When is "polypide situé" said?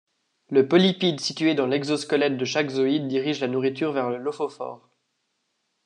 0.67-1.53